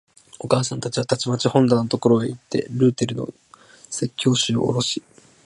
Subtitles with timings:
[0.39, 3.31] お母さんはたちまち本棚のところへいって、ルーテルの
[3.91, 5.03] 説教集をおろし、